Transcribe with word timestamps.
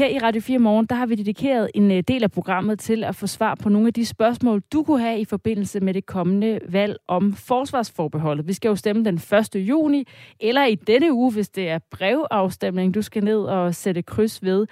Her 0.00 0.08
i 0.08 0.18
Radio 0.18 0.40
4 0.40 0.58
Morgen, 0.58 0.86
der 0.86 0.94
har 0.94 1.06
vi 1.06 1.14
dedikeret 1.14 1.70
en 1.74 1.90
øh, 1.90 2.02
del 2.08 2.22
af 2.22 2.30
programmet 2.30 2.78
til 2.78 3.04
at 3.04 3.16
få 3.16 3.26
svar 3.26 3.54
på 3.54 3.68
nogle 3.68 3.86
af 3.86 3.94
de 3.94 4.06
spørgsmål, 4.06 4.62
du 4.72 4.82
kunne 4.82 5.00
have 5.00 5.20
i 5.20 5.24
forbindelse 5.24 5.80
med 5.80 5.94
det 5.94 6.06
kommende 6.06 6.60
valg 6.68 6.96
om 7.08 7.34
forsvarsforbeholdet. 7.34 8.46
Vi 8.46 8.52
skal 8.52 8.68
jo 8.68 8.76
stemme 8.76 9.04
den 9.04 9.14
1. 9.14 9.54
juni, 9.54 10.06
eller 10.40 10.64
i 10.64 10.74
denne 10.74 11.12
uge, 11.12 11.32
hvis 11.32 11.48
det 11.48 11.68
er 11.68 11.78
brevafstemning, 11.90 12.94
du 12.94 13.02
skal 13.02 13.24
ned 13.24 13.38
og 13.38 13.74
sætte 13.74 14.02
kryds 14.02 14.42
ved. 14.42 14.66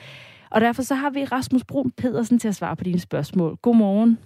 Og 0.51 0.61
derfor 0.61 0.83
så 0.83 0.95
har 0.95 1.11
vi 1.11 1.25
Rasmus 1.25 1.65
Brun 1.65 1.91
Pedersen 1.91 2.39
til 2.39 2.49
at 2.49 2.55
svare 2.55 2.77
på 2.77 2.85
dine 2.85 3.01
spørgsmål. 3.01 3.57
Godmorgen. 3.63 4.19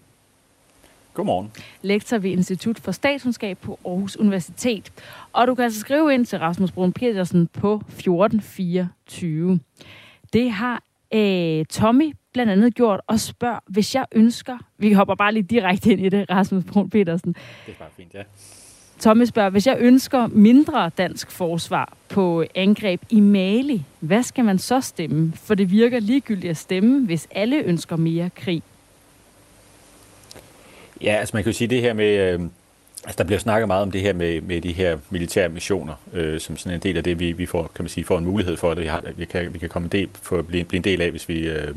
Godmorgen. 1.14 1.50
Lektor 1.82 2.18
ved 2.18 2.30
Institut 2.30 2.78
for 2.78 2.92
Statskundskab 2.92 3.58
på 3.58 3.78
Aarhus 3.84 4.16
Universitet. 4.16 4.92
Og 5.32 5.46
du 5.46 5.54
kan 5.54 5.64
altså 5.64 5.80
skrive 5.80 6.14
ind 6.14 6.26
til 6.26 6.38
Rasmus 6.38 6.72
Brun 6.72 6.92
Pedersen 6.92 7.46
på 7.46 7.74
1424. 7.74 9.60
Det 10.32 10.50
har 10.50 10.82
øh, 11.14 11.64
Tommy 11.64 12.12
blandt 12.32 12.52
andet 12.52 12.74
gjort 12.74 13.00
og 13.06 13.20
spørger, 13.20 13.58
hvis 13.66 13.94
jeg 13.94 14.06
ønsker... 14.12 14.58
Vi 14.78 14.92
hopper 14.92 15.14
bare 15.14 15.32
lige 15.32 15.42
direkte 15.42 15.92
ind 15.92 16.00
i 16.00 16.08
det, 16.08 16.30
Rasmus 16.30 16.64
Brun 16.64 16.90
Petersen. 16.90 17.32
Det 17.32 17.72
er 17.72 17.78
bare 17.78 17.88
fint, 17.96 18.14
ja. 18.14 18.22
Tommy 18.98 19.24
spørger, 19.24 19.50
hvis 19.50 19.66
jeg 19.66 19.76
ønsker 19.80 20.26
mindre 20.26 20.90
dansk 20.98 21.30
forsvar 21.30 21.92
på 22.08 22.44
angreb 22.54 23.02
i 23.10 23.20
Mali, 23.20 23.84
hvad 24.00 24.22
skal 24.22 24.44
man 24.44 24.58
så 24.58 24.80
stemme? 24.80 25.32
For 25.36 25.54
det 25.54 25.70
virker 25.70 26.00
ligegyldigt 26.00 26.50
at 26.50 26.56
stemme, 26.56 27.06
hvis 27.06 27.28
alle 27.30 27.56
ønsker 27.56 27.96
mere 27.96 28.30
krig. 28.30 28.62
Ja, 31.00 31.16
altså 31.16 31.36
man 31.36 31.42
kan 31.42 31.52
jo 31.52 31.56
sige 31.56 31.68
det 31.68 31.80
her 31.80 31.92
med, 31.92 32.32
øh, 32.34 32.40
altså 33.04 33.18
der 33.18 33.24
bliver 33.24 33.38
snakket 33.38 33.66
meget 33.66 33.82
om 33.82 33.90
det 33.90 34.00
her 34.00 34.12
med, 34.12 34.40
med 34.40 34.60
de 34.60 34.72
her 34.72 34.98
militære 35.10 35.48
missioner, 35.48 35.94
øh, 36.12 36.40
som 36.40 36.56
sådan 36.56 36.74
en 36.74 36.80
del 36.82 36.96
af 36.96 37.04
det, 37.04 37.20
vi, 37.20 37.32
vi 37.32 37.46
får, 37.46 37.70
kan 37.74 37.82
man 37.82 37.88
sige, 37.88 38.04
får 38.04 38.18
en 38.18 38.24
mulighed 38.24 38.56
for, 38.56 38.70
at 38.70 38.80
vi, 38.80 38.86
har, 38.86 39.02
vi, 39.16 39.24
kan, 39.24 39.54
vi 39.54 39.58
kan 39.58 39.68
komme 39.68 39.86
en 39.86 39.92
del, 39.92 40.08
for, 40.22 40.42
blive, 40.42 40.64
blive 40.64 40.78
en 40.78 40.84
del 40.84 41.02
af, 41.02 41.10
hvis 41.10 41.28
vi, 41.28 41.48
øh, 41.48 41.74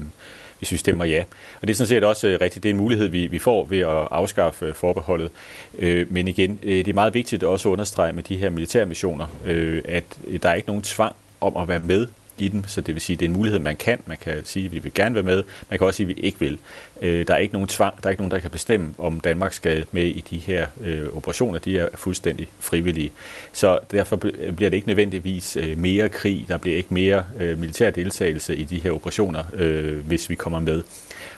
hvis 0.59 0.71
vi 0.71 0.77
stemmer 0.77 1.05
ja. 1.05 1.23
Og 1.61 1.67
det 1.67 1.69
er 1.69 1.75
sådan 1.75 1.87
set 1.87 2.03
også 2.03 2.27
øh, 2.27 2.37
rigtigt, 2.41 2.63
det 2.63 2.69
er 2.69 2.73
en 2.73 2.79
mulighed, 2.79 3.07
vi, 3.07 3.27
vi 3.27 3.39
får 3.39 3.65
ved 3.65 3.79
at 3.79 4.07
afskaffe 4.11 4.65
øh, 4.65 4.73
forbeholdet. 4.73 5.31
Øh, 5.79 6.11
men 6.11 6.27
igen, 6.27 6.59
øh, 6.63 6.77
det 6.77 6.87
er 6.87 6.93
meget 6.93 7.13
vigtigt 7.13 7.43
også 7.43 7.69
at 7.69 7.73
understrege 7.73 8.13
med 8.13 8.23
de 8.23 8.37
her 8.37 8.49
militære 8.49 8.85
missioner, 8.85 9.27
øh, 9.45 9.81
at 9.85 10.03
øh, 10.27 10.39
der 10.43 10.49
er 10.49 10.53
ikke 10.53 10.67
nogen 10.67 10.83
tvang 10.83 11.15
om 11.41 11.57
at 11.57 11.67
være 11.67 11.79
med 11.79 12.07
i 12.37 12.47
dem, 12.47 12.63
så 12.67 12.81
det 12.81 12.95
vil 12.95 13.01
sige, 13.01 13.13
at 13.13 13.19
det 13.19 13.25
er 13.25 13.29
en 13.29 13.35
mulighed, 13.35 13.59
man 13.59 13.75
kan. 13.75 13.99
Man 14.05 14.17
kan 14.21 14.45
sige, 14.45 14.65
at 14.65 14.71
vi 14.71 14.79
vil 14.79 14.93
gerne 14.93 15.15
være 15.15 15.23
med. 15.23 15.43
Man 15.69 15.79
kan 15.79 15.87
også 15.87 15.97
sige, 15.97 16.09
at 16.09 16.17
vi 16.17 16.21
ikke 16.21 16.39
vil. 16.39 16.57
Øh, 17.01 17.27
der 17.27 17.33
er 17.33 17.37
ikke 17.37 17.53
nogen 17.53 17.67
tvang. 17.67 18.03
Der 18.03 18.07
er 18.07 18.11
ikke 18.11 18.21
nogen, 18.21 18.31
der 18.31 18.39
kan 18.39 18.51
bestemme, 18.51 18.93
om 18.97 19.19
Danmark 19.19 19.53
skal 19.53 19.85
med 19.91 20.05
i 20.05 20.23
de 20.29 20.37
her 20.37 20.67
øh, 20.81 21.17
operationer. 21.17 21.59
De 21.59 21.79
er 21.79 21.87
fuldstændig 21.93 22.47
frivillige. 22.59 23.11
Så 23.53 23.79
derfor 23.91 24.19
øh, 24.23 24.53
bliver 24.53 24.69
det 24.69 24.77
ikke 24.77 24.87
nødvendigvis 24.87 25.57
øh, 25.57 25.77
mere 25.77 26.09
krig. 26.09 26.45
Der 26.47 26.57
bliver 26.57 26.77
ikke 26.77 26.93
mere 26.93 27.23
øh, 27.39 27.59
militær 27.59 27.89
deltagelse 27.89 28.55
i 28.55 28.63
de 28.63 28.79
her 28.79 28.91
operationer, 28.91 29.43
øh, 29.53 30.05
hvis 30.07 30.29
vi 30.29 30.35
kommer 30.35 30.59
med. 30.59 30.83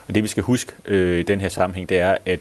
Og 0.08 0.14
det 0.14 0.22
vi 0.22 0.28
skal 0.28 0.42
huske 0.42 0.72
øh, 0.84 1.20
i 1.20 1.22
den 1.22 1.40
her 1.40 1.48
sammenhæng, 1.48 1.88
det 1.88 1.98
er, 1.98 2.16
at 2.26 2.40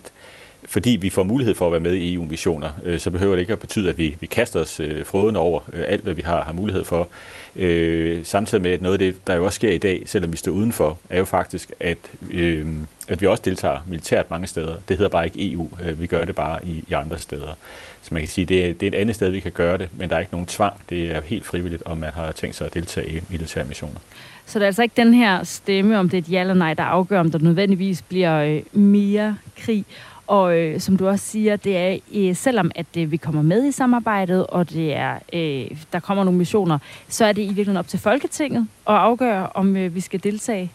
fordi 0.67 0.89
vi 0.89 1.09
får 1.09 1.23
mulighed 1.23 1.55
for 1.55 1.65
at 1.65 1.71
være 1.71 1.81
med 1.81 1.93
i 1.93 2.13
EU-missioner, 2.13 2.69
øh, 2.83 2.99
så 2.99 3.11
behøver 3.11 3.35
det 3.35 3.41
ikke 3.41 3.53
at 3.53 3.59
betyde, 3.59 3.89
at 3.89 3.97
vi, 3.97 4.15
vi 4.19 4.27
kaster 4.27 4.59
os 4.59 4.79
øh, 4.79 5.05
fråden 5.05 5.35
over 5.35 5.59
øh, 5.73 5.83
alt, 5.87 6.03
hvad 6.03 6.13
vi 6.13 6.21
har, 6.21 6.43
har 6.43 6.53
mulighed 6.53 6.83
for. 6.83 7.07
Øh, 7.55 8.25
samtidig 8.25 8.61
med, 8.61 8.71
at 8.71 8.81
noget 8.81 8.93
af 8.93 8.99
det, 8.99 9.27
der 9.27 9.35
jo 9.35 9.45
også 9.45 9.55
sker 9.55 9.71
i 9.71 9.77
dag, 9.77 10.03
selvom 10.05 10.31
vi 10.31 10.37
står 10.37 10.51
udenfor, 10.51 10.97
er 11.09 11.17
jo 11.17 11.25
faktisk, 11.25 11.71
at, 11.79 11.97
øh, 12.31 12.67
at 13.07 13.21
vi 13.21 13.27
også 13.27 13.43
deltager 13.45 13.79
militært 13.87 14.29
mange 14.29 14.47
steder. 14.47 14.75
Det 14.87 14.97
hedder 14.97 15.09
bare 15.09 15.25
ikke 15.25 15.51
EU. 15.51 15.69
Øh, 15.83 16.01
vi 16.01 16.07
gør 16.07 16.25
det 16.25 16.35
bare 16.35 16.65
i, 16.65 16.83
i 16.87 16.93
andre 16.93 17.19
steder. 17.19 17.57
Så 18.01 18.13
man 18.13 18.21
kan 18.21 18.29
sige, 18.29 18.45
det 18.45 18.65
er, 18.65 18.73
det 18.73 18.83
er 18.83 18.87
et 18.87 19.01
andet 19.01 19.15
sted, 19.15 19.29
vi 19.29 19.39
kan 19.39 19.51
gøre 19.51 19.77
det, 19.77 19.89
men 19.97 20.09
der 20.09 20.15
er 20.15 20.19
ikke 20.19 20.31
nogen 20.31 20.47
tvang. 20.47 20.73
Det 20.89 21.15
er 21.15 21.21
helt 21.21 21.45
frivilligt, 21.45 21.83
om 21.85 21.97
man 21.97 22.11
har 22.13 22.31
tænkt 22.31 22.55
sig 22.55 22.67
at 22.67 22.73
deltage 22.73 23.17
i 23.17 23.21
militære 23.29 23.65
missioner. 23.65 23.99
Så 24.45 24.59
det 24.59 24.63
er 24.63 24.67
altså 24.67 24.83
ikke 24.83 24.93
den 24.97 25.13
her 25.13 25.43
stemme, 25.43 25.99
om 25.99 26.09
det 26.09 26.17
er 26.17 26.21
et 26.21 26.31
ja 26.31 26.41
eller 26.41 26.53
nej, 26.53 26.73
der 26.73 26.83
afgør, 26.83 27.19
om 27.19 27.31
der 27.31 27.39
nødvendigvis 27.39 28.01
bliver 28.01 28.43
øh, 28.43 28.61
mere 28.79 29.37
krig. 29.57 29.85
Og 30.27 30.57
øh, 30.57 30.79
som 30.79 30.97
du 30.97 31.07
også 31.07 31.25
siger, 31.25 31.55
det 31.55 31.77
er 31.77 31.97
øh, 32.13 32.35
selvom 32.35 32.71
at 32.75 32.85
øh, 32.97 33.11
vi 33.11 33.17
kommer 33.17 33.41
med 33.41 33.65
i 33.65 33.71
samarbejdet, 33.71 34.47
og 34.47 34.69
det 34.69 34.93
er 34.93 35.19
øh, 35.33 35.77
der 35.93 35.99
kommer 35.99 36.23
nogle 36.23 36.37
missioner, 36.37 36.79
så 37.07 37.25
er 37.25 37.31
det 37.31 37.41
i 37.41 37.45
virkeligheden 37.45 37.77
op 37.77 37.87
til 37.87 37.99
Folketinget 37.99 38.67
at 38.87 38.95
afgøre, 38.95 39.49
om 39.53 39.77
øh, 39.77 39.95
vi 39.95 40.01
skal 40.01 40.23
deltage. 40.23 40.71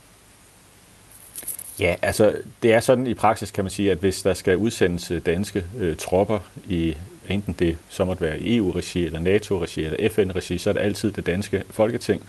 Ja, 1.81 1.95
altså 2.03 2.35
det 2.63 2.73
er 2.73 2.81
sådan 2.81 3.07
i 3.07 3.15
praksis, 3.15 3.51
kan 3.51 3.65
man 3.65 3.71
sige, 3.71 3.93
at 3.93 3.99
hvis 3.99 4.23
der 4.23 4.35
skal 4.35 4.57
udsendes 4.57 5.11
øh, 5.11 5.27
danske 5.27 5.65
øh, 5.79 5.97
tropper 5.97 6.39
i 6.69 6.97
enten 7.29 7.55
det 7.59 7.79
så 7.89 8.05
måtte 8.05 8.23
være 8.23 8.41
i 8.41 8.57
EU-regi, 8.57 9.05
eller 9.05 9.21
NATO-regi, 9.21 9.85
eller 9.85 10.09
FN-regi, 10.09 10.59
så 10.59 10.71
er 10.71 10.75
det 10.75 10.81
altid 10.81 11.13
det 11.13 11.27
danske 11.27 11.63
folketing, 11.71 12.23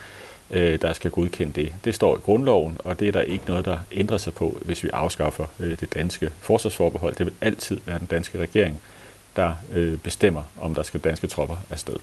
øh, 0.54 0.82
der 0.82 0.94
skal 0.94 1.12
godkende 1.12 1.62
det. 1.62 1.74
Det 1.86 1.96
står 1.96 2.18
i 2.18 2.20
grundloven, 2.20 2.78
og 2.80 3.00
det 3.00 3.08
er 3.08 3.12
der 3.12 3.22
ikke 3.22 3.46
noget, 3.48 3.66
der 3.66 3.78
ændrer 3.92 4.18
sig 4.18 4.34
på, 4.34 4.58
hvis 4.66 4.84
vi 4.84 4.90
afskaffer 4.94 5.46
øh, 5.60 5.80
det 5.80 5.94
danske 5.94 6.30
forsvarsforbehold. 6.40 7.16
Det 7.16 7.26
vil 7.26 7.34
altid 7.42 7.80
være 7.86 8.00
den 8.00 8.08
danske 8.08 8.40
regering, 8.40 8.82
der 9.36 9.54
øh, 9.74 9.98
bestemmer, 9.98 10.44
om 10.62 10.76
der 10.76 10.84
skal 10.84 11.00
danske 11.00 11.28
tropper 11.28 11.56
afsted. 11.70 11.96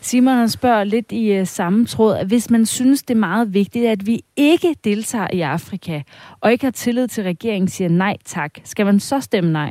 Simon 0.00 0.48
spørger 0.48 0.84
lidt 0.84 1.12
i 1.12 1.32
øh, 1.32 1.46
samme 1.46 1.86
tråd, 1.86 2.16
at 2.16 2.26
hvis 2.26 2.50
man 2.50 2.66
synes, 2.66 3.02
det 3.02 3.14
er 3.14 3.18
meget 3.18 3.54
vigtigt, 3.54 3.88
at 3.88 4.06
vi 4.06 4.24
ikke 4.36 4.76
deltager 4.84 5.28
i 5.32 5.40
Afrika, 5.40 6.02
og 6.40 6.52
ikke 6.52 6.64
har 6.64 6.70
tillid 6.70 7.08
til 7.08 7.24
regeringen, 7.24 7.68
siger 7.68 7.88
nej 7.88 8.16
tak, 8.24 8.50
skal 8.64 8.86
man 8.86 9.00
så 9.00 9.20
stemme 9.20 9.52
nej? 9.52 9.70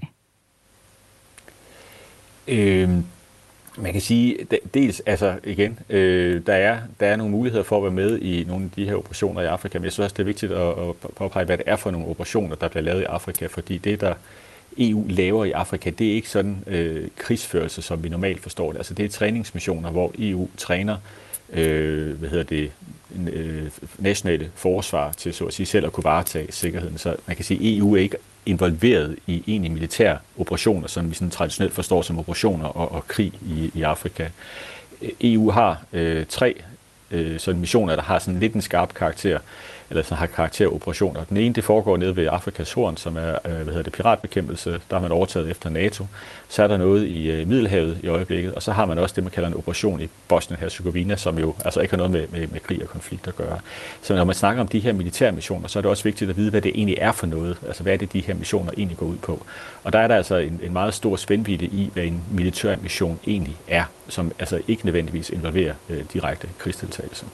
Øh, 2.48 2.90
man 3.78 3.92
kan 3.92 4.02
sige, 4.02 4.38
dels, 4.74 5.02
altså 5.06 5.36
igen, 5.44 5.80
øh, 5.90 6.42
der, 6.46 6.54
er, 6.54 6.80
der 7.00 7.08
er 7.08 7.16
nogle 7.16 7.32
muligheder 7.32 7.64
for 7.64 7.78
at 7.78 7.84
være 7.84 7.92
med 7.92 8.20
i 8.20 8.44
nogle 8.48 8.66
af 8.66 8.72
de 8.76 8.86
her 8.86 8.96
operationer 8.96 9.42
i 9.42 9.46
Afrika, 9.46 9.80
men 9.80 9.84
jeg 9.84 9.92
synes 9.92 10.04
også, 10.04 10.14
det 10.14 10.20
er 10.20 10.26
vigtigt 10.26 10.52
at, 10.52 10.68
at 10.68 10.96
påpege, 11.16 11.46
hvad 11.46 11.58
det 11.58 11.66
er 11.68 11.76
for 11.76 11.92
nogle 11.92 12.08
operationer, 12.08 12.56
der 12.56 12.68
bliver 12.68 12.84
lavet 12.84 13.02
i 13.02 13.06
Afrika, 13.06 13.46
fordi 13.46 13.78
det, 13.78 14.02
der 14.02 14.14
EU 14.78 15.06
laver 15.10 15.46
i 15.46 15.52
Afrika, 15.52 15.90
det 15.90 16.08
er 16.08 16.14
ikke 16.14 16.30
sådan 16.30 16.64
øh, 16.68 17.08
krigsførelse, 17.18 17.82
som 17.82 18.04
vi 18.04 18.10
normalt 18.10 18.42
forstår 18.42 18.72
det. 18.72 18.78
Altså 18.78 18.94
det 18.94 19.06
er 19.06 19.10
træningsmissioner, 19.10 19.92
hvor 19.92 20.12
EU 20.20 20.50
træner 20.58 20.98
øh, 21.54 22.20
hvad 22.20 22.30
hedder 22.30 22.44
det, 22.44 22.72
Øh, 23.28 23.72
nationale 23.98 24.52
forsvar 24.56 25.12
til 25.12 25.34
så 25.34 25.46
at 25.46 25.54
sige 25.54 25.66
selv 25.66 25.86
at 25.86 25.92
kunne 25.92 26.04
varetage 26.04 26.52
sikkerheden. 26.52 26.98
Så 26.98 27.16
man 27.26 27.36
kan 27.36 27.46
sige, 27.46 27.60
at 27.60 27.78
EU 27.78 27.96
er 27.96 28.00
ikke 28.00 28.18
involveret 28.46 29.16
i 29.28 29.44
egentlig 29.48 29.72
militære 29.72 30.18
operationer, 30.38 30.88
som 30.88 31.10
vi 31.10 31.16
sådan 31.16 31.30
traditionelt 31.30 31.74
forstår 31.74 32.02
som 32.02 32.20
operationer 32.20 32.66
og, 32.66 32.92
og 32.92 33.08
krig 33.08 33.34
i, 33.42 33.72
i 33.74 33.82
Afrika. 33.82 34.30
EU 35.22 35.52
har 35.52 35.82
øh, 35.94 36.26
tre 36.26 36.56
øh, 37.12 37.40
sådan 37.40 37.62
missioner, 37.62 37.96
der 37.96 38.04
har 38.04 38.20
sådan 38.20 38.40
lidt 38.40 38.54
en 38.54 38.62
skarp 38.62 38.94
karakter 38.94 39.40
eller 39.90 40.04
sådan 40.04 40.18
har 40.18 40.26
karakter 40.26 40.68
operationer. 40.68 41.24
Den 41.24 41.38
ene, 41.38 41.56
det 41.56 41.64
foregår 41.64 41.98
nede 41.98 42.16
ved 42.16 42.28
Afrikas 42.32 42.74
Horn, 42.74 42.98
som 42.98 43.18
er 43.18 43.30
øh, 43.46 43.54
hvad 43.54 43.66
hedder 43.66 43.82
det, 43.82 43.94
piratbekæmpelse. 43.94 44.72
Der 44.72 44.96
har 44.96 45.02
man 45.02 45.12
overtaget 45.12 45.50
efter 45.52 45.70
NATO. 45.70 46.06
Så 46.50 46.64
er 46.64 46.68
der 46.68 46.78
noget 46.78 47.08
i 47.08 47.32
øh, 47.32 47.48
Middelhavet 47.48 48.00
i 48.04 48.08
øjeblikket, 48.08 48.54
og 48.54 48.64
så 48.64 48.72
har 48.72 48.86
man 48.86 49.00
også 49.00 49.16
det, 49.16 49.24
man 49.24 49.32
kalder 49.32 49.50
en 49.50 49.56
operation 49.56 50.02
i 50.02 50.10
Bosnien-Herzegovina, 50.28 51.16
som 51.16 51.40
jo 51.40 51.56
altså 51.66 51.80
ikke 51.80 51.92
har 51.92 51.98
noget 51.98 52.12
med, 52.12 52.28
med, 52.28 52.48
med 52.48 52.60
krig 52.60 52.84
og 52.84 52.90
konflikt 52.90 53.28
at 53.28 53.36
gøre. 53.36 53.60
Så 54.02 54.16
når 54.16 54.24
man 54.24 54.36
snakker 54.36 54.62
om 54.62 54.68
de 54.68 54.80
her 54.80 54.94
militære 54.94 55.32
missioner, 55.32 55.68
så 55.68 55.80
er 55.80 55.82
det 55.82 55.90
også 55.90 56.04
vigtigt 56.04 56.30
at 56.30 56.38
vide, 56.38 56.50
hvad 56.50 56.62
det 56.62 56.72
egentlig 56.76 56.98
er 57.02 57.12
for 57.12 57.28
noget. 57.28 57.58
Altså 57.68 57.84
hvad 57.84 57.94
er 57.94 57.98
det, 57.98 58.14
de 58.14 58.20
her 58.20 58.34
missioner 58.34 58.72
egentlig 58.78 58.98
går 58.98 59.06
ud 59.06 59.18
på. 59.18 59.46
Og 59.84 59.94
der 59.94 60.00
er 60.00 60.08
der 60.08 60.16
altså 60.16 60.36
en, 60.36 60.60
en 60.64 60.74
meget 60.74 60.94
stor 60.94 61.16
spændvidde 61.16 61.66
i, 61.66 61.90
hvad 61.94 62.04
en 62.04 62.24
militær 62.32 62.76
mission 62.82 63.20
egentlig 63.28 63.58
er, 63.68 63.84
som 64.08 64.32
altså 64.40 64.62
ikke 64.68 64.86
nødvendigvis 64.86 65.30
involverer 65.30 65.74
øh, 65.90 66.04
direkte 66.14 66.50
krigsdeltagelse. 66.58 67.26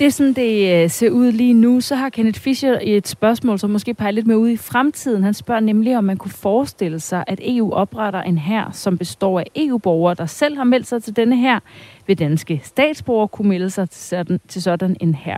Det 0.00 0.06
er 0.06 0.10
sådan, 0.10 0.32
det 0.32 0.82
øh, 0.82 0.90
ser 0.90 1.10
ud 1.10 1.32
lige 1.32 1.54
nu. 1.54 1.80
Så 1.80 1.94
har 1.94 2.08
Kenneth 2.08 2.40
Fischer 2.40 2.78
et 2.82 3.08
spørgsmål, 3.08 3.58
som 3.58 3.70
måske 3.70 3.94
peger 3.94 4.10
lidt 4.10 4.26
mere 4.26 4.38
ud 4.38 4.48
i 4.48 4.56
fremtiden. 4.56 5.22
Han 5.22 5.34
spørger 5.34 5.60
nemlig, 5.60 5.98
om 5.98 6.04
man 6.04 6.16
kunne 6.16 6.30
forestille 6.30 7.00
sig, 7.00 7.24
at 7.26 7.40
EU 7.42 7.72
opretter 7.72 8.22
en 8.22 8.38
her, 8.38 8.70
som 8.72 8.98
består 8.98 9.40
af 9.40 9.46
EU-borgere, 9.56 10.14
der 10.14 10.26
selv 10.26 10.56
har 10.56 10.64
meldt 10.64 10.86
sig 10.86 11.02
til 11.02 11.16
denne 11.16 11.36
her. 11.36 11.60
Vil 12.06 12.18
danske 12.18 12.60
statsborgere 12.64 13.28
kunne 13.28 13.48
melde 13.48 13.70
sig 13.70 13.90
til 13.90 14.02
sådan, 14.02 14.40
til 14.48 14.62
sådan 14.62 14.96
en 15.00 15.14
her? 15.14 15.36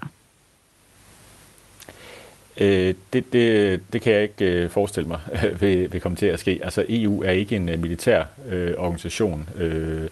Øh, 2.61 2.95
det, 3.13 3.33
det, 3.33 3.81
det 3.93 4.03
kan 4.03 4.13
jeg 4.13 4.23
ikke 4.23 4.45
øh, 4.45 4.71
forestille 4.71 5.09
mig 5.09 5.21
vil, 5.61 5.93
vil 5.93 6.01
komme 6.01 6.17
til 6.17 6.27
at 6.27 6.41
ske. 6.41 6.61
Altså 6.63 6.85
EU 6.89 7.23
er 7.23 7.31
ikke 7.31 7.57
en 7.57 7.69
øh, 7.69 7.81
militær 7.81 8.25
øh, 8.51 8.75
organisation, 8.79 9.49
øh, 9.59 10.09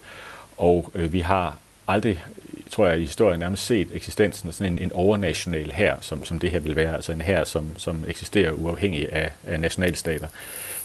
og 0.57 0.91
øh, 0.95 1.13
vi 1.13 1.19
har 1.19 1.57
aldrig 1.87 2.23
tror 2.71 2.87
jeg, 2.87 2.97
i 2.97 3.01
historien 3.01 3.39
nærmest 3.39 3.65
set 3.65 3.87
eksistensen 3.93 4.49
af 4.49 4.53
sådan 4.53 4.73
en, 4.73 4.79
en 4.79 4.91
overnational 4.91 5.71
her, 5.71 5.95
som, 6.01 6.25
som 6.25 6.39
det 6.39 6.51
her 6.51 6.59
vil 6.59 6.75
være, 6.75 6.95
altså 6.95 7.11
en 7.11 7.21
her, 7.21 7.43
som, 7.43 7.77
som 7.77 8.05
eksisterer 8.07 8.51
uafhængig 8.51 9.13
af, 9.13 9.31
af 9.47 9.59
nationalstater. 9.59 10.27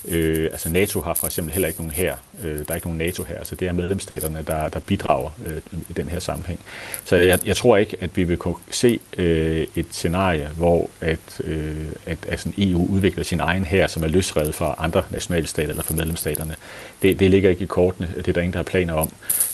Øh, 0.09 0.45
altså 0.45 0.69
NATO 0.69 1.01
har 1.01 1.15
for 1.15 1.27
eksempel 1.27 1.53
heller 1.53 1.69
ikke 1.69 1.81
nogen 1.81 1.93
her. 1.93 2.17
Øh, 2.45 2.59
der 2.59 2.65
er 2.69 2.75
ikke 2.75 2.87
nogen 2.87 2.99
NATO 2.99 3.23
her, 3.23 3.45
så 3.45 3.55
det 3.55 3.69
er 3.69 3.73
medlemsstaterne, 3.73 4.45
der, 4.47 4.69
der 4.69 4.81
bidrager 4.81 5.31
øh, 5.47 5.61
i 5.89 5.93
den 5.93 6.09
her 6.09 6.19
sammenhæng. 6.19 6.61
Så 7.05 7.17
jeg, 7.17 7.39
jeg 7.47 7.57
tror 7.57 7.77
ikke, 7.77 7.97
at 8.01 8.11
vi 8.15 8.25
vil 8.25 8.37
kunne 8.37 8.55
se 8.71 9.01
øh, 9.17 9.67
et 9.77 9.87
scenarie, 9.91 10.51
hvor 10.57 10.91
at, 11.01 11.41
øh, 11.45 11.87
at, 12.07 12.19
at 12.29 12.41
sådan 12.41 12.55
EU 12.59 12.87
udvikler 12.87 13.25
sin 13.25 13.41
egen 13.41 13.65
her, 13.65 13.87
som 13.87 14.03
er 14.03 14.09
løsredet 14.09 14.55
fra 14.55 14.75
andre 14.79 15.03
nationalstater 15.11 15.69
eller 15.69 15.83
fra 15.83 15.95
medlemsstaterne. 15.95 16.57
Det, 17.03 17.21
det 17.21 17.31
ligger 17.31 17.51
ikke 17.51 17.63
i 17.63 17.67
kortene. 17.67 18.13
Det 18.17 18.29
er 18.29 18.33
der 18.33 18.41
ingen, 18.41 18.53
der 18.53 18.59
har 18.59 18.65
planer 18.65 18.95
om. 18.95 19.13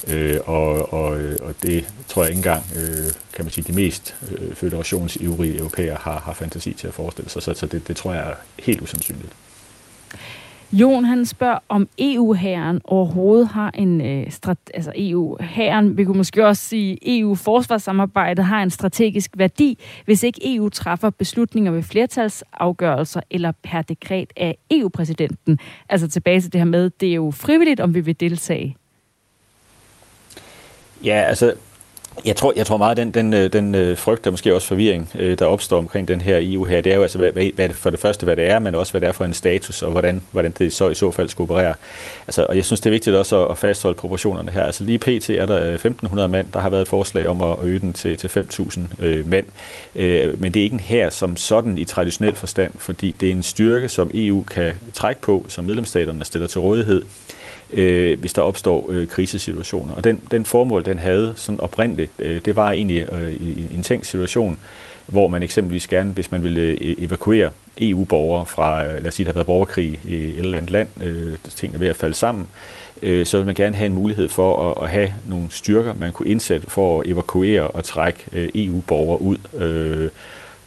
Øh, 0.08 0.38
og, 0.44 0.92
og, 0.92 1.18
og 1.42 1.54
det 1.62 1.84
tror 2.08 2.22
jeg 2.22 2.30
ikke 2.30 2.38
engang, 2.38 2.64
øh, 2.76 3.12
kan 3.32 3.44
man 3.44 3.50
sige, 3.50 3.64
de 3.64 3.72
mest 3.72 4.14
øh, 4.32 4.54
føderationsivrige 4.54 5.58
europæer 5.58 5.98
har, 5.98 6.20
har 6.20 6.32
fantasi 6.32 6.72
til 6.72 6.88
at 6.88 6.94
forestille 6.94 7.30
sig. 7.30 7.42
Så, 7.42 7.54
så 7.54 7.66
det, 7.66 7.88
det 7.88 7.96
tror 7.96 8.12
jeg 8.12 8.30
er 8.30 8.34
helt 8.58 8.80
usandsynligt. 8.80 9.32
Jon 10.72 11.04
han 11.04 11.26
spørger, 11.26 11.58
om 11.68 11.88
EU-hæren 11.98 12.80
overhovedet 12.84 13.48
har 13.48 13.70
en 13.70 14.00
øh, 14.00 14.26
strat- 14.30 14.70
altså 14.74 14.92
EU-hæren, 14.96 15.96
vi 15.96 16.04
kunne 16.04 16.16
måske 16.16 16.46
også 16.46 16.62
sige, 16.62 17.18
EU-forsvarssamarbejdet 17.18 18.44
har 18.44 18.62
en 18.62 18.70
strategisk 18.70 19.30
værdi, 19.36 19.78
hvis 20.04 20.22
ikke 20.22 20.54
EU 20.54 20.68
træffer 20.68 21.10
beslutninger 21.10 21.72
ved 21.72 21.82
flertalsafgørelser 21.82 23.20
eller 23.30 23.52
per 23.62 23.82
dekret 23.82 24.32
af 24.36 24.58
EU-præsidenten. 24.70 25.58
Altså 25.88 26.08
tilbage 26.08 26.40
til 26.40 26.52
det 26.52 26.60
her 26.60 26.66
med, 26.66 26.90
det 27.00 27.08
er 27.08 27.14
jo 27.14 27.30
frivilligt, 27.30 27.80
om 27.80 27.94
vi 27.94 28.00
vil 28.00 28.20
deltage. 28.20 28.76
Ja, 31.04 31.14
altså 31.14 31.54
jeg 32.24 32.36
tror, 32.36 32.52
jeg 32.56 32.66
tror 32.66 32.76
meget, 32.76 32.96
den, 32.96 33.10
den, 33.10 33.34
øh, 33.34 33.52
den 33.52 33.74
øh, 33.74 33.96
frygt, 33.96 34.24
der 34.24 34.30
måske 34.30 34.54
også 34.54 34.68
forvirring, 34.68 35.10
øh, 35.14 35.38
der 35.38 35.46
opstår 35.46 35.78
omkring 35.78 36.08
den 36.08 36.20
her 36.20 36.38
EU 36.42 36.64
her, 36.64 36.80
det 36.80 36.92
er 36.92 36.96
jo 36.96 37.02
altså 37.02 37.18
hvad, 37.18 37.52
hvad, 37.54 37.68
for 37.68 37.90
det 37.90 37.98
første, 38.00 38.24
hvad 38.24 38.36
det 38.36 38.50
er, 38.50 38.58
men 38.58 38.74
også 38.74 38.92
hvad 38.92 39.00
det 39.00 39.08
er 39.08 39.12
for 39.12 39.24
en 39.24 39.34
status, 39.34 39.82
og 39.82 39.90
hvordan, 39.90 40.22
hvordan 40.30 40.54
det 40.58 40.72
så 40.72 40.88
i 40.88 40.94
så 40.94 41.10
fald 41.10 41.28
skulle 41.28 41.50
operere. 41.50 41.74
Altså, 42.26 42.46
og 42.48 42.56
jeg 42.56 42.64
synes, 42.64 42.80
det 42.80 42.86
er 42.86 42.90
vigtigt 42.90 43.16
også 43.16 43.46
at 43.46 43.58
fastholde 43.58 43.96
proportionerne 43.96 44.50
her. 44.50 44.62
Altså 44.62 44.84
lige 44.84 44.98
pt. 44.98 45.30
er 45.30 45.46
der 45.46 45.76
1.500 45.76 46.26
mand, 46.26 46.46
der 46.52 46.60
har 46.60 46.70
været 46.70 46.82
et 46.82 46.88
forslag 46.88 47.26
om 47.26 47.42
at 47.42 47.56
øge 47.62 47.78
den 47.78 47.92
til, 47.92 48.16
til 48.16 48.28
5.000 48.28 49.04
øh, 49.04 49.28
mænd. 49.28 49.46
Øh, 49.96 50.40
men 50.40 50.54
det 50.54 50.60
er 50.60 50.64
ikke 50.64 50.74
en 50.74 50.80
her 50.80 51.10
som 51.10 51.36
sådan 51.36 51.78
i 51.78 51.84
traditionel 51.84 52.34
forstand, 52.34 52.72
fordi 52.78 53.14
det 53.20 53.28
er 53.28 53.32
en 53.32 53.42
styrke, 53.42 53.88
som 53.88 54.10
EU 54.14 54.42
kan 54.42 54.72
trække 54.92 55.20
på, 55.20 55.44
som 55.48 55.64
medlemsstaterne 55.64 56.24
stiller 56.24 56.48
til 56.48 56.60
rådighed 56.60 57.02
øh, 57.72 58.20
hvis 58.20 58.32
der 58.32 58.42
opstår 58.42 58.86
øh, 58.88 59.08
krisesituationer. 59.08 59.94
Og 59.94 60.04
den, 60.04 60.20
den 60.30 60.44
formål, 60.44 60.84
den 60.84 60.98
havde 60.98 61.32
sådan 61.36 61.60
oprindeligt, 61.60 62.01
det. 62.18 62.26
Øh, 62.26 62.40
det 62.44 62.56
var 62.56 62.70
egentlig 62.70 63.12
øh, 63.12 63.34
en 63.74 63.82
tænkt 63.82 64.06
situation, 64.06 64.58
hvor 65.06 65.28
man 65.28 65.42
eksempelvis 65.42 65.88
gerne, 65.88 66.10
hvis 66.10 66.30
man 66.30 66.42
ville 66.42 66.60
øh, 66.60 66.76
e-, 66.76 67.04
evakuere 67.04 67.50
EU-borgere 67.78 68.46
fra, 68.46 68.84
lad 68.84 69.06
os 69.06 69.14
sige, 69.14 69.24
der 69.24 69.30
har 69.30 69.34
været 69.34 69.46
borgerkrig 69.46 70.00
i 70.04 70.14
et 70.14 70.38
eller 70.38 70.58
andet 70.58 70.70
land, 70.70 70.88
tingene 71.56 71.76
er 71.76 71.78
ved 71.78 71.88
at 71.88 71.96
falde 71.96 72.14
sammen, 72.14 72.48
så 73.24 73.36
vil 73.36 73.46
man 73.46 73.54
gerne 73.54 73.76
have 73.76 73.86
en 73.86 73.92
mulighed 73.92 74.28
for 74.28 74.82
at, 74.82 74.90
have 74.90 75.14
nogle 75.28 75.46
styrker, 75.50 75.94
man 75.94 76.12
kunne 76.12 76.28
indsætte 76.28 76.70
for 76.70 77.00
at 77.00 77.06
evakuere 77.06 77.68
og 77.68 77.84
trække 77.84 78.50
EU-borgere 78.54 79.22
ud. 79.22 79.36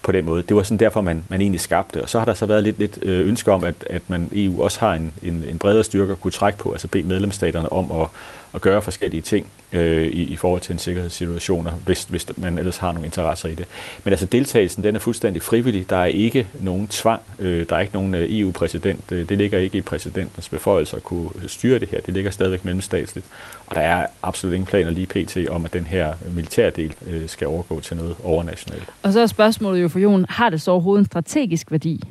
På 0.04 0.12
den 0.12 0.26
måde. 0.26 0.44
Det 0.44 0.56
var 0.56 0.64
sådan 0.64 0.78
derfor, 0.78 1.02
man, 1.02 1.24
man 1.30 1.42
egentlig 1.42 1.62
skabte. 1.62 2.02
Og 2.02 2.10
så 2.10 2.20
har 2.20 2.26
der 2.26 2.34
så 2.34 2.46
været 2.46 2.64
lidt, 2.64 2.80
lidt 2.80 2.98
ønske 3.04 3.52
om, 3.52 3.64
at, 3.64 3.76
at 3.90 4.02
man 4.08 4.30
EU 4.34 4.64
også 4.64 4.80
har 4.80 4.94
en, 4.94 5.14
en, 5.24 5.44
en 5.50 5.58
bredere 5.58 5.84
styrke 5.84 6.12
at 6.12 6.22
kunne 6.22 6.32
trække 6.32 6.60
på, 6.60 6.72
altså 6.72 6.88
bede 6.88 7.08
medlemsstaterne 7.08 7.72
om 7.72 7.92
at, 8.02 8.08
at 8.56 8.62
gøre 8.62 8.82
forskellige 8.82 9.22
ting 9.22 9.48
øh, 9.72 10.08
i, 10.08 10.24
i 10.24 10.36
forhold 10.36 10.62
til 10.62 10.74
en 10.74 10.80
sikkerhedssituation, 10.80 11.70
hvis, 11.86 12.04
hvis 12.04 12.28
man 12.38 12.58
ellers 12.58 12.78
har 12.78 12.92
nogle 12.92 13.06
interesser 13.06 13.50
i 13.50 13.56
det. 13.56 13.66
Men 14.04 14.14
altså 14.14 14.26
deltagelsen, 14.26 14.84
den 14.84 14.96
er 14.96 15.00
fuldstændig 15.00 15.42
frivillig. 15.42 15.90
Der 15.90 15.98
er 15.98 16.06
ikke 16.06 16.48
nogen 16.60 16.88
tvang. 16.88 17.22
Øh, 17.40 17.66
der 17.70 17.76
er 17.76 17.80
ikke 17.80 17.94
nogen 17.94 18.16
øh, 18.16 18.28
EU-præsident. 18.30 19.12
Øh, 19.12 19.30
det 19.30 19.38
ligger 19.38 19.60
ikke 19.60 19.78
i 19.78 19.82
præsidentens 19.82 20.50
beføjelser 20.50 20.98
at 20.98 21.04
kunne 21.04 21.30
øh, 21.36 21.50
styre 21.50 21.80
det 21.80 21.90
her. 21.90 22.02
Det 22.02 22.14
ligger 22.14 22.32
stadigvæk 22.32 22.66
mellemstatsligt. 22.66 23.28
Og 23.68 23.76
der 23.76 23.82
er 23.82 24.08
absolut 24.24 24.54
ingen 24.54 24.68
planer 24.68 24.92
lige 24.92 25.08
pt. 25.08 25.38
om, 25.50 25.66
at 25.66 25.74
den 25.74 25.84
her 25.84 26.14
øh, 26.26 26.36
militærdel 26.36 26.94
øh, 27.08 27.30
skal 27.30 27.48
overgå 27.48 27.80
til 27.80 27.98
noget 27.98 28.16
overnationalt. 28.24 28.90
Og 29.04 29.14
så 29.14 29.20
er 29.20 29.28
spørgsmålet 29.28 29.82
jo 29.82 29.88
for 29.88 30.00
Jon, 30.00 30.26
har 30.30 30.50
det 30.50 30.62
så 30.62 30.72
overhovedet 30.72 31.02
en 31.02 31.06
strategisk 31.06 31.72
værdi? 31.72 32.04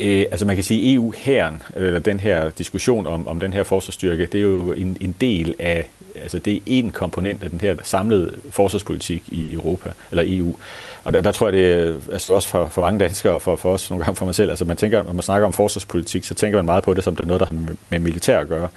Øh, 0.00 0.26
altså 0.30 0.46
man 0.46 0.56
kan 0.56 0.64
sige, 0.64 0.94
eu 0.94 1.14
herren 1.16 1.62
eller 1.76 1.98
den 2.00 2.20
her 2.20 2.50
diskussion 2.50 3.06
om, 3.06 3.28
om 3.28 3.40
den 3.40 3.52
her 3.52 3.62
forsvarsstyrke, 3.62 4.26
det 4.26 4.38
er 4.38 4.42
jo 4.42 4.72
en, 4.72 4.96
en 5.00 5.14
del 5.20 5.54
af, 5.58 5.88
altså 6.14 6.38
det 6.38 6.56
er 6.56 6.60
en 6.66 6.90
komponent 6.90 7.42
af 7.42 7.50
den 7.50 7.60
her 7.60 7.76
samlede 7.82 8.34
forsvarspolitik 8.50 9.22
i 9.28 9.52
Europa, 9.52 9.90
eller 10.10 10.24
EU. 10.26 10.56
Og 11.04 11.12
der, 11.12 11.20
der 11.20 11.32
tror 11.32 11.46
jeg, 11.46 11.52
det 11.52 11.72
er 11.72 11.94
altså 12.12 12.34
også 12.34 12.48
for, 12.48 12.66
for 12.66 12.82
mange 12.82 13.00
danskere 13.00 13.34
og 13.34 13.42
for, 13.42 13.56
for 13.56 13.72
os 13.72 13.90
nogle 13.90 14.04
gange 14.04 14.16
for 14.16 14.24
mig 14.24 14.34
selv, 14.34 14.50
altså 14.50 14.64
man 14.64 14.76
tænker, 14.76 15.02
når 15.02 15.12
man 15.12 15.22
snakker 15.22 15.46
om 15.46 15.52
forsvarspolitik, 15.52 16.24
så 16.24 16.34
tænker 16.34 16.58
man 16.58 16.64
meget 16.64 16.84
på 16.84 16.94
det 16.94 17.04
som 17.04 17.16
det 17.16 17.22
er 17.22 17.26
noget, 17.26 17.40
der 17.40 17.46
har 17.46 17.54
med 17.90 17.98
militær 17.98 18.38
at 18.38 18.48
gøre. 18.48 18.68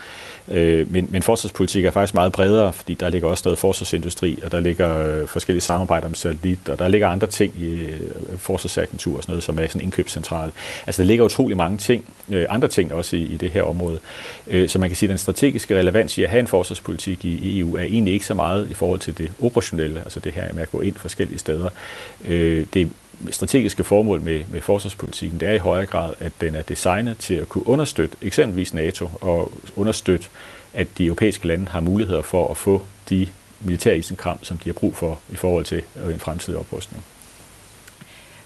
Øh, 0.51 0.91
men, 0.91 1.07
men 1.11 1.23
forsvarspolitik 1.23 1.85
er 1.85 1.91
faktisk 1.91 2.13
meget 2.13 2.31
bredere, 2.31 2.73
fordi 2.73 2.93
der 2.93 3.09
ligger 3.09 3.27
også 3.27 3.41
noget 3.45 3.59
forsvarsindustri, 3.59 4.39
og 4.43 4.51
der 4.51 4.59
ligger 4.59 5.21
øh, 5.21 5.27
forskellige 5.27 5.61
samarbejder 5.61 6.07
om 6.07 6.13
satellit, 6.13 6.69
og 6.69 6.79
der 6.79 6.87
ligger 6.87 7.07
andre 7.07 7.27
ting 7.27 7.53
i 7.59 7.73
øh, 7.73 7.99
forsvarsagentur 8.37 9.17
og 9.17 9.23
sådan 9.23 9.31
noget, 9.31 9.43
som 9.43 9.59
er 9.59 9.67
sådan 9.67 9.81
indkøbscentral. 9.81 10.51
Altså 10.87 11.03
ligger 11.07 11.25
utrolig 11.25 11.57
mange 11.57 11.77
ting, 11.77 12.05
øh, 12.29 12.45
andre 12.49 12.67
ting 12.67 12.93
også 12.93 13.15
i, 13.15 13.21
i 13.21 13.37
det 13.37 13.51
her 13.51 13.61
område. 13.61 13.99
Øh, 14.47 14.69
så 14.69 14.79
man 14.79 14.89
kan 14.89 14.95
sige, 14.95 15.07
at 15.07 15.09
den 15.09 15.17
strategiske 15.17 15.79
relevans 15.79 16.17
i 16.17 16.23
at 16.23 16.29
have 16.29 16.39
en 16.39 16.47
forsvarspolitik 16.47 17.25
i, 17.25 17.29
i 17.29 17.59
EU 17.59 17.75
er 17.75 17.83
egentlig 17.83 18.13
ikke 18.13 18.25
så 18.25 18.33
meget 18.33 18.69
i 18.69 18.73
forhold 18.73 18.99
til 18.99 19.17
det 19.17 19.31
operationelle, 19.41 19.99
altså 19.99 20.19
det 20.19 20.33
her 20.33 20.53
med 20.53 20.61
at 20.61 20.71
gå 20.71 20.81
ind 20.81 20.95
forskellige 20.95 21.39
steder. 21.39 21.69
Øh, 22.25 22.65
det 22.73 22.89
strategiske 23.29 23.83
formål 23.83 24.21
med, 24.21 24.43
med 24.51 24.61
forsvarspolitikken, 24.61 25.39
det 25.39 25.47
er 25.47 25.53
i 25.53 25.57
højere 25.57 25.85
grad, 25.85 26.13
at 26.19 26.31
den 26.41 26.55
er 26.55 26.61
designet 26.61 27.17
til 27.17 27.33
at 27.33 27.49
kunne 27.49 27.67
understøtte 27.67 28.17
eksempelvis 28.21 28.73
NATO 28.73 29.09
og 29.21 29.51
understøtte, 29.75 30.27
at 30.73 30.87
de 30.97 31.05
europæiske 31.05 31.47
lande 31.47 31.67
har 31.67 31.79
muligheder 31.79 32.21
for 32.21 32.51
at 32.51 32.57
få 32.57 32.81
de 33.09 33.27
militære 33.61 33.97
isenkram, 33.97 34.43
som 34.43 34.57
de 34.57 34.69
har 34.69 34.73
brug 34.73 34.95
for 34.95 35.19
i 35.29 35.35
forhold 35.35 35.65
til 35.65 35.81
øh, 36.05 36.13
en 36.13 36.19
fremtidig 36.19 36.59
oprustning. 36.59 37.03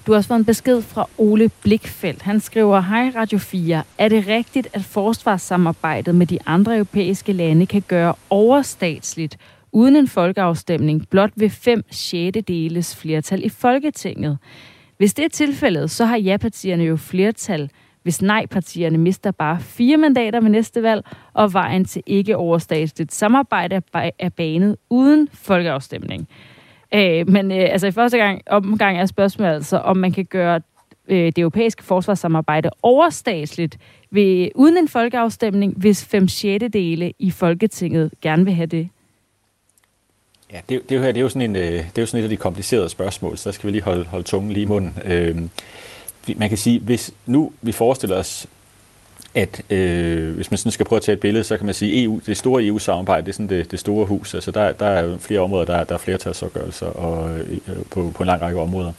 Du 0.08 0.12
har 0.12 0.18
også 0.18 0.28
fået 0.28 0.40
en 0.40 0.46
besked 0.46 0.82
fra 0.82 1.10
Ole 1.18 1.50
Blikfeldt. 1.64 2.22
Han 2.22 2.40
skriver, 2.40 2.82
Hej 2.82 3.12
Radio 3.16 3.38
4. 3.38 3.84
Er 3.98 4.08
det 4.08 4.28
rigtigt, 4.28 4.68
at 4.74 4.82
forsvarssamarbejdet 4.82 6.16
med 6.16 6.28
de 6.28 6.40
andre 6.46 6.76
europæiske 6.76 7.34
lande 7.34 7.66
kan 7.66 7.84
gøre 7.88 8.14
overstatsligt, 8.30 9.38
uden 9.72 9.96
en 9.96 10.08
folkeafstemning, 10.08 11.10
blot 11.10 11.32
ved 11.36 11.50
5 11.50 11.84
6. 11.92 12.38
deles 12.48 12.96
flertal 12.96 13.46
i 13.46 13.50
Folketinget? 13.50 14.38
Hvis 14.98 15.14
det 15.14 15.26
er 15.26 15.30
tilfældet, 15.30 15.92
så 15.92 16.06
har 16.06 16.18
ja-partierne 16.18 16.84
jo 16.84 16.96
flertal, 16.96 17.70
hvis 18.04 18.22
nej-partierne 18.22 18.98
mister 18.98 19.32
bare 19.32 19.60
fire 19.60 19.98
mandater 19.98 20.42
ved 20.42 20.50
næste 20.50 20.84
valg, 20.84 21.06
og 21.34 21.54
vejen 21.54 21.86
til 21.86 22.04
ikke 22.06 22.38
overstatsligt 22.38 23.14
samarbejde 23.14 23.82
er 24.20 24.30
banet 24.30 24.76
uden 24.90 25.30
folkeafstemning. 25.34 26.28
Øh, 26.94 27.30
men 27.30 27.52
øh, 27.52 27.68
altså 27.72 27.88
i 27.88 27.92
første 27.92 28.18
gang, 28.18 28.42
omgang 28.48 28.98
er 28.98 29.06
spørgsmålet 29.06 29.54
altså, 29.54 29.78
om 29.78 29.98
man 29.98 30.12
kan 30.12 30.26
gøre 30.26 30.62
øh, 31.08 31.26
det 31.26 31.38
europæiske 31.38 31.84
forsvarssamarbejde 31.84 32.70
overstatsligt 32.82 33.78
ved, 34.10 34.50
uden 34.56 34.78
en 34.78 34.88
folkeafstemning, 34.88 35.74
hvis 35.78 36.06
fem 36.06 36.28
dele 36.74 37.14
i 37.20 37.32
Folketinget 37.32 38.12
gerne 38.22 38.46
vil 38.46 38.54
have 38.54 38.66
det. 38.68 38.90
Ja, 40.52 40.60
det, 40.70 40.90
det, 40.90 41.00
her, 41.00 41.08
det, 41.08 41.18
er 41.18 41.22
jo 41.22 41.30
sådan 41.30 41.50
en, 41.50 41.56
øh, 41.56 41.64
det 41.64 41.98
er 41.98 42.02
jo 42.02 42.06
sådan 42.06 42.20
et 42.20 42.24
af 42.24 42.30
de 42.30 42.38
komplicerede 42.38 42.90
spørgsmål, 42.90 43.38
så 43.38 43.50
der 43.50 43.54
skal 43.54 43.68
vi 43.68 43.72
lige 43.72 43.84
holde, 43.84 44.06
holde 44.06 44.24
tungen 44.24 44.52
lige 44.52 44.64
i 44.64 44.68
munden. 44.68 44.98
Øh, 45.06 45.36
man 46.38 46.50
kan 46.50 46.58
sige, 46.58 46.80
hvis 46.80 47.14
nu 47.26 47.52
vi 47.62 47.72
forestiller 47.72 48.18
os, 48.18 48.48
at 49.36 49.62
øh, 49.70 50.36
hvis 50.36 50.52
man 50.52 50.58
sådan 50.58 50.72
skal 50.72 50.86
prøve 50.86 50.98
at 50.98 51.04
tage 51.04 51.14
et 51.14 51.20
billede, 51.20 51.44
så 51.44 51.58
kan 51.58 51.66
man 51.66 51.76
sige, 51.76 52.04
EU, 52.04 52.22
det 52.26 52.38
store 52.38 52.66
EU-samarbejde, 52.66 53.26
det 53.26 53.32
er 53.32 53.34
sådan 53.34 53.50
det, 53.50 53.72
det 53.72 53.80
store 53.80 54.06
hus. 54.06 54.34
Altså 54.34 54.52
der, 54.52 54.72
der 54.72 54.86
er 54.86 55.18
flere 55.18 55.40
områder, 55.40 55.66
der, 55.66 55.84
der 55.84 55.94
er 55.94 56.00
flertalsopgørelser 56.00 56.86
og, 56.86 57.40
øh, 57.40 57.58
på, 57.92 58.12
på 58.16 58.24
en 58.24 58.28
lang 58.28 58.42
række 58.42 58.60
områder. 58.60 58.92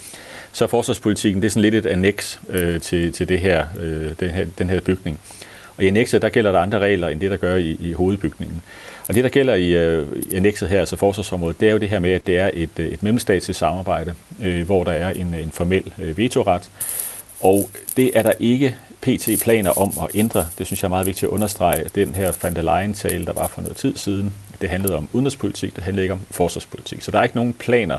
Så 0.53 0.67
forsvarspolitikken, 0.67 1.43
det 1.43 1.49
er 1.49 1.51
sådan 1.51 1.62
lidt 1.62 1.75
et 1.75 1.87
annex 1.87 2.39
øh, 2.49 2.81
til, 2.81 3.12
til 3.12 3.29
det 3.29 3.41
her, 3.41 3.67
øh, 3.81 4.11
den, 4.21 4.31
her, 4.31 4.47
den 4.59 4.71
her 4.71 4.81
bygning. 4.81 5.21
Og 5.77 5.85
i 5.85 5.87
annexet, 5.87 6.23
der 6.23 6.29
gælder 6.29 6.53
der 6.53 6.59
andre 6.59 6.79
regler, 6.79 7.09
end 7.09 7.21
det, 7.21 7.31
der 7.31 7.37
gør 7.37 7.57
i, 7.57 7.77
i 7.81 7.93
hovedbygningen. 7.93 8.62
Og 9.09 9.15
det, 9.15 9.25
der 9.25 9.31
gælder 9.31 9.55
i, 9.55 9.71
øh, 9.71 10.07
i 10.17 10.35
annexet 10.35 10.69
her, 10.69 10.81
altså 10.81 10.97
forsvarsområdet, 10.97 11.61
det 11.61 11.69
er 11.69 11.73
jo 11.73 11.79
det 11.79 11.89
her 11.89 11.99
med, 11.99 12.11
at 12.11 12.27
det 12.27 12.39
er 12.39 12.51
et, 12.55 12.71
øh, 12.79 12.87
et 12.87 13.03
mellemstatsligt 13.03 13.59
samarbejde, 13.59 14.15
øh, 14.43 14.67
hvor 14.67 14.85
der 14.85 14.93
er 14.93 15.11
en, 15.11 15.35
en 15.35 15.51
formel 15.51 15.93
øh, 15.99 16.19
vetoret. 16.19 16.62
Og 17.41 17.71
det 17.97 18.11
er 18.15 18.23
der 18.23 18.33
ikke 18.41 18.77
pt. 19.03 19.43
planer 19.43 19.71
om 19.71 19.93
at 20.03 20.09
ændre. 20.15 20.47
Det 20.59 20.67
synes 20.67 20.83
jeg 20.83 20.87
er 20.87 20.91
meget 20.91 21.07
vigtigt 21.07 21.25
at 21.25 21.29
understrege. 21.29 21.85
Den 21.95 22.15
her 22.15 22.33
van 22.43 22.57
der 22.57 22.63
Leyen-tale, 22.63 23.27
der 23.27 23.33
var 23.33 23.47
for 23.47 23.63
noget 23.63 23.77
tid 23.77 23.97
siden, 23.97 24.33
det 24.61 24.71
handlede 24.71 24.97
om 24.97 25.09
udenrigspolitik, 25.13 25.77
det 25.77 25.85
handlede 25.85 26.05
ikke 26.05 26.13
om 26.13 26.21
forsvarspolitik. 26.31 27.03
Så 27.03 27.11
der 27.11 27.19
er 27.19 27.23
ikke 27.23 27.37
nogen 27.37 27.53
planer 27.53 27.99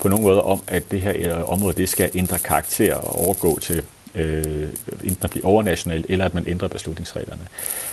på 0.00 0.08
nogen 0.08 0.24
måde 0.24 0.42
om, 0.42 0.62
at 0.66 0.90
det 0.90 1.00
her 1.00 1.36
øh, 1.36 1.52
område 1.52 1.76
det 1.76 1.88
skal 1.88 2.10
ændre 2.14 2.38
karakter 2.38 2.94
og 2.94 3.26
overgå 3.26 3.58
til 3.58 3.82
øh, 4.14 4.68
enten 5.04 5.24
at 5.24 5.30
blive 5.30 5.44
overnationalt, 5.44 6.06
eller 6.08 6.24
at 6.24 6.34
man 6.34 6.44
ændrer 6.46 6.68
beslutningsreglerne. 6.68 7.42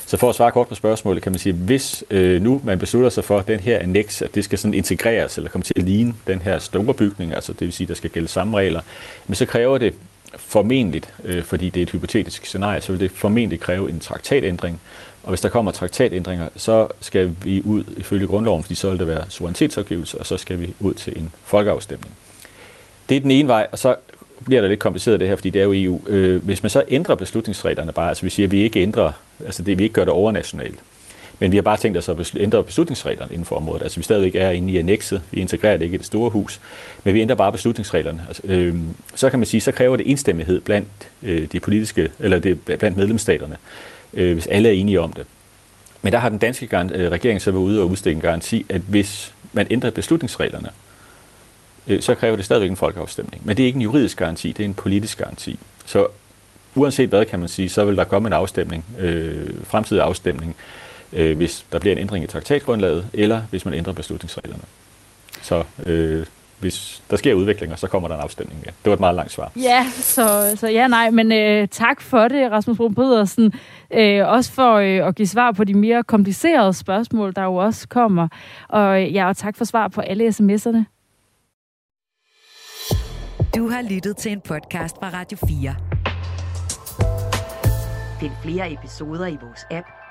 Så 0.06 0.18
for 0.18 0.30
at 0.30 0.36
svare 0.36 0.52
kort 0.52 0.68
på 0.68 0.76
spørgsmålet, 0.76 1.24
kan 1.24 1.32
man 1.32 1.40
sige, 1.40 1.54
hvis 1.54 2.04
øh, 2.10 2.42
nu 2.42 2.62
man 2.64 2.80
beslutter 2.80 3.10
sig 3.10 3.24
for, 3.24 3.40
at 3.40 3.48
den 3.48 3.60
her 3.60 3.80
annex, 3.80 4.22
at 4.22 4.36
det 4.36 4.44
skal 4.44 4.58
sådan 4.58 4.74
integreres, 4.74 5.38
eller 5.38 5.50
komme 5.50 5.64
til 5.64 5.74
at 5.78 5.84
ligne 5.84 6.14
den 6.28 6.42
her 6.42 6.60
stumperbygning, 6.60 7.34
altså 7.34 7.54
det 7.54 7.62
vil 7.62 7.74
sige, 7.74 7.86
at 7.86 7.90
der 7.90 7.96
skal 7.96 8.10
gælde 8.10 8.28
samme 8.28 8.58
regler, 8.58 8.82
men 9.28 9.36
så 9.36 9.46
kræver 9.46 9.78
det 9.78 9.94
formentligt, 10.38 11.14
øh, 11.24 11.44
fordi 11.44 11.70
det 11.70 11.80
er 11.80 11.84
et 11.84 11.90
hypotetisk 11.90 12.46
scenarie, 12.46 12.82
så 12.82 12.92
vil 12.92 13.00
det 13.00 13.12
formentlig 13.12 13.60
kræve 13.60 13.90
en 13.90 14.00
traktatændring. 14.00 14.82
Og 15.24 15.30
hvis 15.30 15.42
der 15.42 15.50
kommer 15.50 15.72
traktatændringer, 15.72 16.50
så 16.56 16.88
skal 17.02 17.36
vi 17.44 17.62
ud 17.62 17.84
ifølge 17.98 18.28
grundloven, 18.28 18.64
fordi 18.64 18.76
så 18.76 18.90
vil 18.90 19.00
det 19.00 19.08
være 19.08 19.24
suverænitetsafgivelse, 19.30 20.20
og 20.20 20.26
så 20.26 20.38
skal 20.38 20.60
vi 20.60 20.74
ud 20.80 20.94
til 20.94 21.18
en 21.18 21.32
folkeafstemning. 21.44 22.14
Det 23.10 23.18
er 23.18 23.22
den 23.22 23.32
ene 23.32 23.48
vej, 23.48 23.68
og 23.72 23.80
så 23.80 23.96
bliver 24.46 24.62
det 24.62 24.70
lidt 24.70 24.80
kompliceret 24.80 25.20
det 25.20 25.28
her, 25.28 25.36
fordi 25.36 25.50
det 25.50 25.62
er 25.62 25.66
jo 25.66 25.74
EU. 25.74 26.02
Øh, 26.08 26.46
hvis 26.46 26.64
man 26.64 26.70
så 26.70 26.84
ændrer 26.88 27.16
beslutningsreglerne 27.16 27.92
bare, 27.92 28.10
altså 28.10 28.24
vi 28.24 28.30
siger, 28.30 28.48
at 28.48 28.52
vi 28.52 28.62
ikke 28.62 28.82
ændrer, 28.82 29.12
altså 29.46 29.64
det, 29.64 29.78
vi 29.78 29.84
ikke 29.84 29.94
gør 29.94 30.06
det 30.06 30.14
overnationalt, 30.14 30.80
men 31.40 31.52
vi 31.52 31.58
har 31.58 31.62
bare 31.62 31.78
tænkt 31.78 31.98
os 31.98 32.10
at 32.10 32.36
ændre 32.38 32.64
beslutningsreglerne 32.64 33.34
inden 33.34 33.46
for 33.46 33.56
området. 33.56 33.84
Altså 33.84 34.00
vi 34.00 34.04
stadigvæk 34.04 34.36
er 34.36 34.50
inde 34.50 34.74
i 34.74 34.78
annexet, 34.78 35.22
vi 35.32 35.42
integrerer 35.42 35.78
det 35.78 35.86
ikke 35.86 35.96
i 35.96 35.98
det 35.98 36.06
store 36.06 36.30
hus, 36.30 36.62
men 37.04 37.14
vi 37.14 37.22
ændrer 37.22 37.36
bare 37.36 37.52
beslutningsreglerne. 37.52 38.26
Altså, 38.28 38.42
øh, 38.46 38.76
så 39.16 39.30
kan 39.30 39.40
man 39.40 39.46
sige, 39.46 39.62
så 39.62 39.72
kræver 39.72 39.98
det 39.98 40.12
enstemmighed 40.12 40.62
blandt 40.62 40.88
øh, 41.24 41.48
de 41.52 41.60
politiske, 41.60 42.10
eller 42.20 42.40
det, 42.40 42.62
blandt 42.62 42.98
medlemsstaterne, 42.98 43.58
øh, 44.14 44.34
hvis 44.34 44.48
alle 44.48 44.70
er 44.70 44.74
enige 44.74 45.02
om 45.02 45.14
det. 45.14 45.26
Men 46.02 46.14
der 46.14 46.20
har 46.20 46.30
den 46.30 46.38
danske 46.38 46.78
øh, 46.78 47.12
regering 47.12 47.42
så 47.42 47.52
været 47.52 47.64
ude 47.64 47.82
og 47.82 47.90
udstikke 47.90 48.16
en 48.16 48.22
garanti, 48.22 48.66
at 48.70 48.82
hvis 48.82 49.34
man 49.54 49.68
ændrer 49.70 49.90
beslutningsreglerne, 49.92 50.70
øh, 51.88 52.02
så 52.02 52.16
kræver 52.16 52.36
det 52.36 52.46
stadigvæk 52.46 52.70
en 52.70 52.78
folkeafstemning. 52.78 53.42
Men 53.46 53.58
det 53.58 53.64
er 53.64 53.68
ikke 53.68 53.78
en 53.78 53.82
juridisk 53.82 54.18
garanti, 54.18 54.52
det 54.52 54.60
er 54.60 54.66
en 54.68 54.74
politisk 54.74 55.18
garanti. 55.18 55.60
Så 55.86 56.08
uanset 56.76 57.10
hvad 57.10 57.26
kan 57.26 57.40
man 57.40 57.50
sige, 57.50 57.70
så 57.70 57.86
vil 57.86 57.98
der 57.98 58.04
komme 58.04 58.28
en 58.28 58.34
afstemning, 58.34 58.86
øh, 59.00 59.50
fremtidig 59.64 60.04
afstemning, 60.04 60.56
øh, 61.14 61.38
hvis 61.38 61.66
der 61.72 61.80
bliver 61.80 61.92
en 61.92 62.00
ændring 62.00 62.24
i 62.24 62.28
traktatgrundlaget, 62.28 63.08
eller 63.14 63.42
hvis 63.50 63.66
man 63.66 63.74
ændrer 63.74 63.94
beslutningsreglerne. 63.94 64.64
Så 65.42 65.64
øh, 65.86 66.26
hvis 66.60 67.04
der 67.10 67.18
sker 67.18 67.34
udviklinger, 67.34 67.76
så 67.76 67.88
kommer 67.88 68.08
der 68.08 68.16
en 68.16 68.22
afstemning 68.22 68.60
mere. 68.60 68.74
Det 68.84 68.90
var 68.90 68.94
et 68.94 69.00
meget 69.00 69.16
langt 69.16 69.32
svar. 69.32 69.52
Ja, 69.56 69.86
så, 69.94 70.54
så 70.56 70.68
ja, 70.68 70.88
nej, 70.88 71.10
men 71.10 71.32
øh, 71.32 71.68
tak 71.68 72.02
for 72.02 72.28
det, 72.28 72.52
Rasmus 72.52 72.78
Brun 72.78 72.96
Pedersen. 72.96 73.54
Øh, 73.94 74.28
også 74.28 74.52
for 74.52 74.74
øh, 74.74 75.08
at 75.08 75.16
give 75.16 75.28
svar 75.28 75.52
på 75.52 75.64
de 75.64 75.74
mere 75.74 76.04
komplicerede 76.04 76.74
spørgsmål, 76.74 77.34
der 77.36 77.44
jo 77.44 77.56
også 77.56 77.88
kommer. 77.88 78.28
Og 78.70 79.04
ja, 79.04 79.28
og 79.28 79.38
tak 79.38 79.58
for 79.58 79.66
svar 79.66 79.88
på 79.88 80.02
alle 80.02 80.28
sms'erne. 80.28 80.84
Du 83.56 83.70
har 83.70 83.82
lyttet 83.90 84.18
til 84.18 84.32
en 84.32 84.42
podcast 84.42 84.96
fra 85.00 85.10
Radio 85.14 85.38
4. 85.48 85.76
Find 88.20 88.32
flere 88.44 88.74
episoder 88.74 89.28
i 89.28 89.38
vores 89.42 89.66
app, 89.72 89.88